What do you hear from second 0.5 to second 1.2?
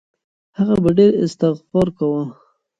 هغه به ډېر